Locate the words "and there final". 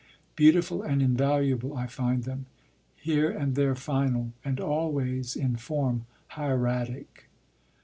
3.29-4.31